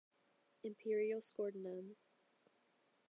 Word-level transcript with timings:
Imperial 0.63 1.21
scored 1.21 1.53
none. 1.55 1.95